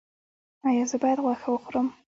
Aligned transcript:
ایا 0.67 0.83
زه 0.91 0.97
باید 1.01 1.19
غوښه 1.25 1.49
وخورم؟ 1.51 1.87